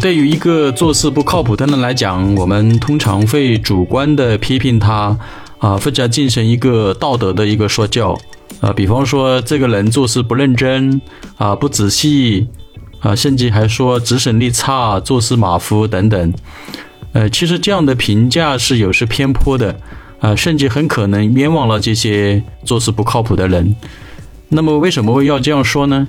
[0.00, 5.16] 对于一个做事不靠谱的人来讲，我们通常会主观的批评他，
[5.58, 8.16] 啊，或者进行一个道德的一个说教，
[8.60, 11.00] 啊，比方说这个人做事不认真，
[11.36, 12.46] 啊，不仔细，
[13.00, 16.32] 啊，甚至还说执行力差，做事马虎等等。
[17.12, 19.80] 呃，其实这样的评价是有失偏颇的，
[20.20, 23.74] 啊，甚至很可能冤枉了这些做事不靠谱的人。
[24.48, 26.06] 那么为什么会要这样说呢？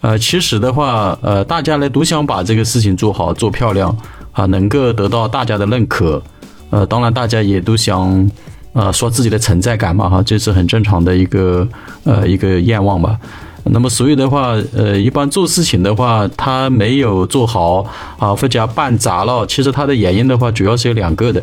[0.00, 3.96] 呃，其实的话，呃，大家呢都想把这个事情做好、做漂亮，
[4.32, 6.22] 啊，能够得到大家的认可。
[6.70, 8.30] 呃，当然大家也都想，
[8.72, 11.66] 呃，说自己的存在感嘛，哈，这是很正常的一个，
[12.04, 13.18] 呃，一个愿望吧。
[13.64, 17.84] 那么所以的话，呃，一般做事情的话，他没有做好
[18.18, 21.42] 啊，或者办砸了，其实它的原因的话，主要是有两个的。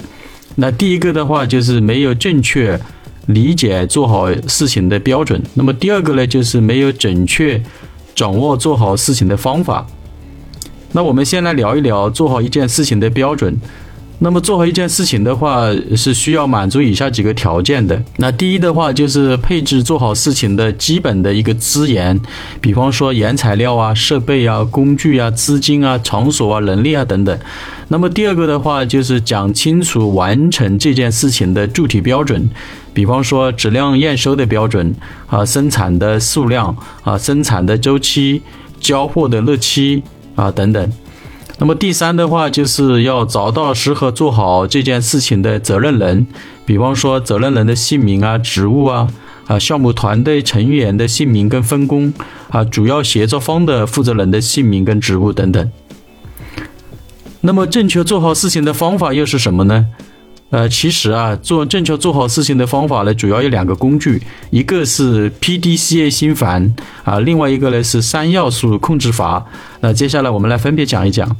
[0.56, 2.80] 那第一个的话，就是没有正确
[3.26, 5.42] 理解做好事情的标准。
[5.56, 7.62] 那么第二个呢，就是没有准确
[8.16, 9.86] 掌握做好事情的方法。
[10.92, 13.58] 那我们先来聊一聊做好一件事情的标准。
[14.20, 18.02] 那么做好一件事情的话，是需要满足以下几个条件的。
[18.18, 22.18] 那第一的话，就是配置做好事情的基本的一个资源，
[22.62, 27.38] 比方说原材料啊、设备啊、工具啊、资金啊、场所啊、能力啊等等。
[27.90, 32.50] 那么第二个的话，就是讲清楚完成这件事情的具体标准，
[32.94, 34.96] 比方说质量验收的标准
[35.28, 38.42] 啊、生产的数量啊、生产的周期、
[38.80, 40.02] 交货的日期
[40.36, 40.90] 啊等等。
[41.60, 46.26] 那么第三的话，就是要找到适合做好这件事情的责任人，
[46.66, 49.08] 比方说责任人的姓名啊、职务啊、
[49.46, 52.12] 啊项目团队成员的姓名跟分工
[52.50, 55.72] 啊、主要协作方的负责人的姓名跟职务等等。
[57.42, 59.88] 那么正确做好事情的方法又是什么呢？
[60.54, 66.62] 呃，其实啊，做正确做好事情的方法呢，主要有两个工具，一个是 PDCA 心法
[67.04, 69.44] 啊，另外一个呢是三要素控制法。
[69.80, 71.36] 那接下来我们来分别讲一讲。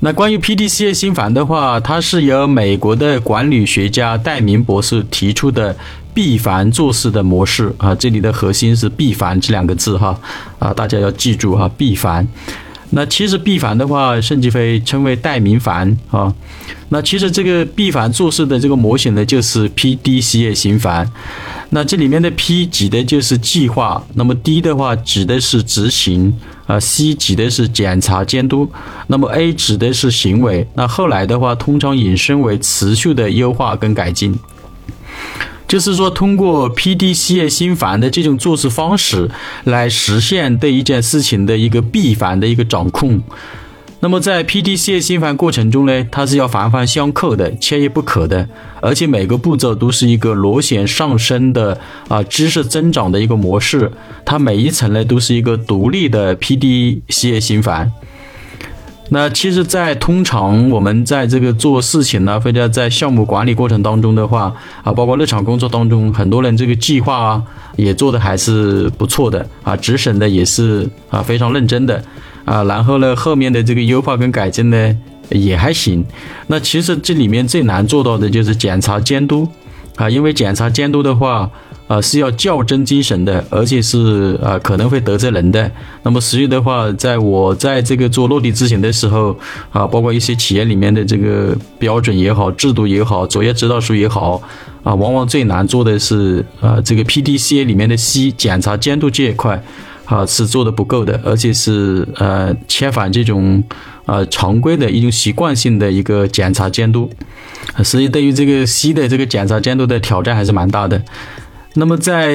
[0.00, 5.76] 那关于 PDCA 心法的话，它是由美国的管理学家戴明博士提出的
[6.12, 10.18] 闭环做事的模式啊，这里的核心是闭环这两个字哈
[10.58, 12.26] 啊，大家要记住哈，闭环。
[12.90, 16.34] 那其实闭环的话，甚至会称为代名环啊。
[16.88, 21.08] 那其实这个闭环做事的这个模型呢，就是 PDCA 型环。
[21.70, 26.36] 那这里面的 P 指的就是计划，那么 D 的话指的是执行
[26.66, 28.68] 啊，C 指的是检查监督，
[29.06, 30.66] 那么 A 指的是行为。
[30.74, 34.36] 那后来的话，通常引申为持续的优化跟改进。
[35.70, 39.30] 就是说，通过 PDCA 心法的这种做事方式，
[39.62, 43.22] 来实现对一件事情的一个闭环的一个掌控。
[44.00, 48.48] 那么，在 PDCA 心法过程中呢，它是要环环相扣的，缺一不可的，
[48.82, 51.78] 而且每个步骤都是一个螺旋上升的
[52.08, 53.92] 啊知识增长的一个模式。
[54.24, 57.86] 它每一层呢，都是一个独立的 PDCA 心法。
[59.12, 64.54] 那其实，在通常我们在这个做事情呢，或者在项目管理过程当中的话，
[64.84, 67.42] 啊，包括日常工作当中，很多人这个计划啊，
[67.74, 72.00] 也做的还是不错的啊，执行的也是啊非常认真的
[72.44, 74.96] 啊，然后呢，后面的这个优化跟改进呢
[75.30, 76.04] 也还行。
[76.46, 79.48] 那其实这里面最难做到的就是检查监督
[79.96, 81.50] 啊，因为检查监督的话。
[81.90, 85.68] 啊，是要较真精神的，而且是啊可能会得罪人的。
[86.04, 89.36] 那么实际的话，在我在这个做落地执行的时候
[89.72, 94.40] 啊，包括一些企业里面的这个标准也好、制度也好、作业指导书也好
[94.84, 99.60] 啊，往往最难做的是啊这个 PDCA 里面的 C 检查监督这一块
[100.04, 103.64] 啊是做的不够的，而且是呃缺乏这种
[104.06, 107.10] 啊常规的一种习惯性的一个检查监督。
[107.82, 111.02] 实际对于这个 C 的这个检查监督的挑战还是蛮大的。
[111.74, 112.32] 那么，在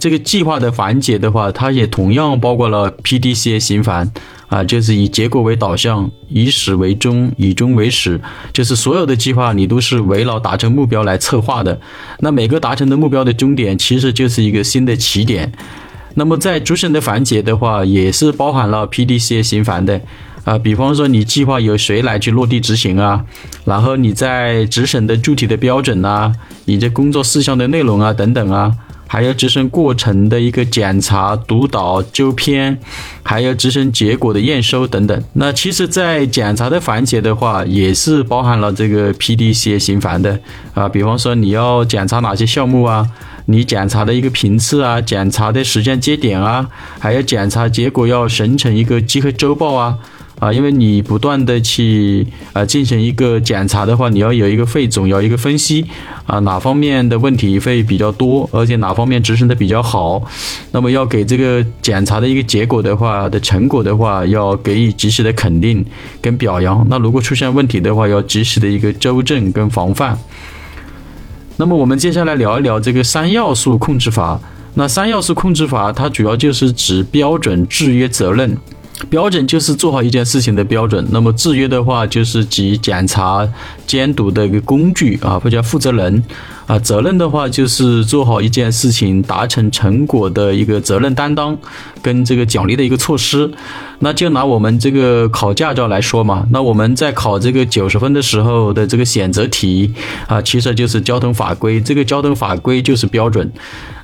[0.00, 4.10] 这个计划的环节的话，它也同样包括了 PDCA 型环
[4.48, 8.18] 啊，就是以结果为导向，以始为终，以终为始，
[8.50, 11.78] 就是所有的计划你都是围绕达成目标来策划的。
[12.20, 15.52] 那每个达成的目标的终点，其实就是一个新的起点。
[16.14, 20.00] 那么在主审的环节的话，也是包含了 PDCA 型环的。
[20.44, 23.22] 啊，比方说你计划由谁来去落地执行啊？
[23.66, 26.32] 然后你在执行的具体的标准呐，
[26.64, 28.72] 你这工作事项的内容啊等等啊，
[29.18, 32.78] 还有执行过程的一个检查、督导、纠偏，
[33.24, 35.24] 还有执行结果的验收等等。
[35.32, 40.38] 那其实，在检查的环节的话，也是包含了这个 PDCA 型环的
[40.72, 40.88] 啊。
[40.88, 43.04] 比方说你要检查哪些项目啊？
[43.46, 46.68] 你检查的一个频次啊，检查的时间节点啊，
[47.00, 49.98] 还有检查结果要生成一个集合周报啊。
[50.38, 55.84] 啊，因为你不断的去啊进行一个检查的话，你要有一个汇总，要一个分析
[56.26, 60.22] 啊，哪方面的问题会比较多，而且哪方面执行的比较好，
[60.70, 65.84] 那么要给这个检查的一个结果的话的成果的话，要给予及时的肯定
[66.20, 66.86] 跟表扬。
[66.88, 70.16] 那如果出现问题的话，要及时的一个纠正跟防范。
[71.56, 74.40] 那么我们接下来聊一聊这个三要素控制法。
[74.74, 78.56] 那三要素控制法，它主要就是指标准、制约、责任。
[79.08, 83.48] 标准就是做好一件事情的标准，那么制约的话就是及检查、
[83.86, 86.22] 监督的一个工具啊，或者负责人。
[86.68, 86.78] 啊。
[86.78, 91.58] 责任的话就是做好一件事情达成成果的一个责任担当，
[92.00, 93.50] 跟这个奖励的一个措施。
[94.00, 99.92] 那就拿我们这个考驾照来说嘛，那我们在考这个九十分的时候的这个选择题
[100.28, 103.52] 啊，其实就是交通法规，这个交通法规就是标准。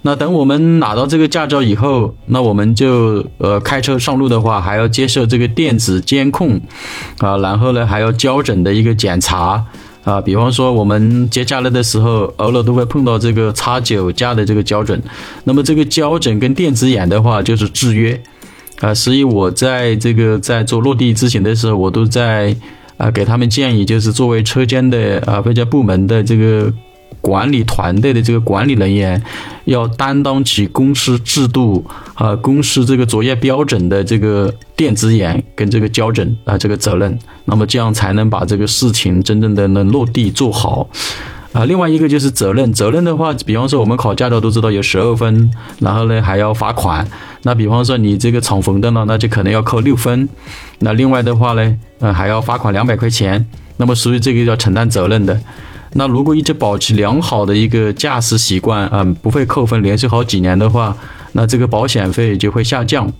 [0.03, 6.61] 那等我们拿到这个驾照以后，那我们就呃开车上路的话，还要接受这个电子监控
[7.19, 9.65] 啊，然后呢还要交整的一个检查
[10.05, 10.21] 啊。
[10.21, 15.03] 比方说我们节假日的时候，偶尔都会碰到这个叉九加的这个胶枕，
[15.45, 18.23] 那么这个胶枕跟电子眼的话就是制约
[18.81, 18.95] 啊。
[18.95, 22.55] 所以我在这个在做落地咨询的时候，我都在
[22.97, 26.73] 啊给他们建议，就是作为车间的啊或者部门的这个。
[27.25, 29.21] 管理团队的这个管理人员
[29.65, 31.83] 要担当起公司制度
[32.13, 40.87] 啊、公司这个作业标准的这个电子眼跟这个校准啊这个责任，那么这样才能把这个事情真正的能落地做好
[41.55, 41.65] 啊。
[41.65, 45.51] 另外一个就是责任，责任的话，比方说我们考驾照都知道有十二分，
[45.81, 47.09] 然后呢还要罚款。
[47.45, 50.29] 那比方说你这个闯红灯了，那就可能要扣六分。
[50.81, 53.47] 那另外的话呢，嗯还要罚款两百块钱。
[53.79, 55.41] 那么所以这个要承担责任的。
[55.95, 60.97] 那如果一直保持良好的一个驾驶习惯嗯，不会扣分，连续好几年的话，
[61.33, 63.11] 那这个保险费就会下降。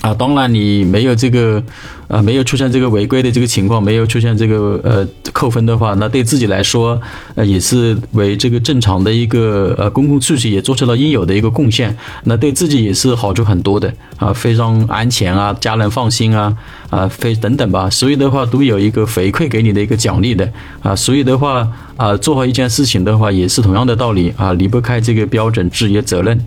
[0.00, 1.60] 啊，当然你没有这个，
[2.08, 7.00] 呃，没有出现这个违规的这个情况，没有出现这个呃扣分的话，那对自己来说，
[7.34, 16.56] 呃，也是为这个正常的一个呃公共秩序也做出了应有的一个贡献，那对自己也是好处很多的啊，非常安全啊，家人放心啊，
[16.88, 20.50] 啊，非等等吧，所以的话都有一个回馈给你的一个奖励的
[20.82, 21.68] 啊，所以的话
[21.98, 26.40] 啊，做好一件事情的话也是同样的道理啊，离不开这个标准制约责任，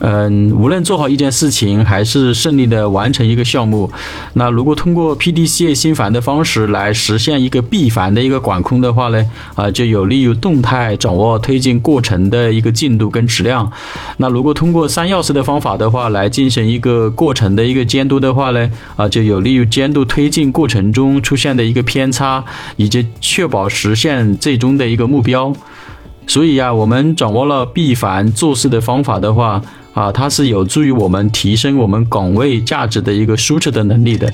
[0.00, 2.88] 嗯，无论做好一件事情还是顺利的。
[2.88, 3.90] 完成一个项目，
[4.32, 9.22] 那如果通通过 PDCA 新繁的方式来实现一个闭环的一个管控的话呢，
[9.54, 13.70] 啊，就有利于动态掌握推进过程的一个进度跟质量。
[14.16, 22.42] 那如果通过三要素的方法的话来进行一个过程的一个监督的话呢，啊，就有利于监督推进过程中出现的一个偏差，
[22.76, 25.52] 以及确保实现最终的一个目标。
[26.26, 29.60] 所以呀，我们掌握了闭环做事的方法的话。
[29.94, 34.32] 啊，它是有助于我们提升我们岗位价值的一个输出的能力的。